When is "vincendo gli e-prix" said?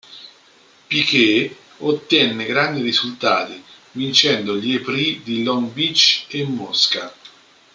3.91-5.21